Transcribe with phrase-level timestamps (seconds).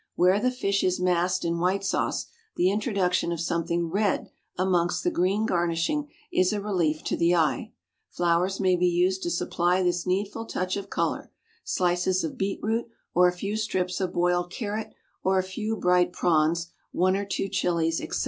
[0.15, 5.11] Where the fish is masked in white sauce, the introduction of something red amongst the
[5.11, 7.71] green garnishing is a relief to the eye.
[8.09, 11.29] Flowers may be used to supply this needful touch of colour,
[11.63, 14.91] slices of beetroot, or a few strips of boiled carrot,
[15.23, 18.09] or a few bright prawns, one or two chilies, &c.